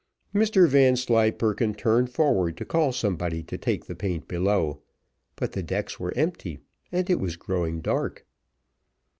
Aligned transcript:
Mr 0.33 0.67
Vanslyperken 0.67 1.75
turned 1.75 2.09
forward 2.09 2.57
to 2.57 2.65
call 2.65 2.91
somebody 2.91 3.43
to 3.43 3.55
take 3.55 3.85
the 3.85 3.93
paint 3.93 4.27
below, 4.27 4.81
but 5.35 5.51
the 5.51 5.61
decks 5.61 5.99
were 5.99 6.11
empty, 6.17 6.57
and 6.91 7.07
it 7.07 7.19
was 7.19 7.35
growing 7.35 7.81
dark. 7.81 8.25